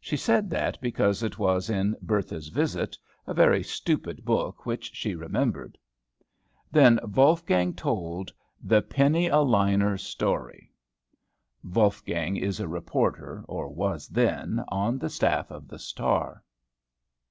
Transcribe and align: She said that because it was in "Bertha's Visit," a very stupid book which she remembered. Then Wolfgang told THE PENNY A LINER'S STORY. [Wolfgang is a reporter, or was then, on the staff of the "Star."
She 0.00 0.18
said 0.18 0.50
that 0.50 0.78
because 0.82 1.22
it 1.22 1.38
was 1.38 1.70
in 1.70 1.96
"Bertha's 2.02 2.48
Visit," 2.48 2.98
a 3.26 3.32
very 3.32 3.62
stupid 3.62 4.22
book 4.22 4.66
which 4.66 4.92
she 4.94 5.14
remembered. 5.14 5.78
Then 6.70 7.00
Wolfgang 7.02 7.72
told 7.72 8.34
THE 8.62 8.82
PENNY 8.82 9.28
A 9.28 9.38
LINER'S 9.40 10.02
STORY. 10.02 10.74
[Wolfgang 11.64 12.36
is 12.36 12.60
a 12.60 12.68
reporter, 12.68 13.46
or 13.48 13.70
was 13.70 14.08
then, 14.08 14.62
on 14.68 14.98
the 14.98 15.08
staff 15.08 15.50
of 15.50 15.68
the 15.68 15.78
"Star." 15.78 16.44